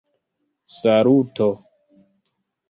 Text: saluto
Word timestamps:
saluto 0.75 1.49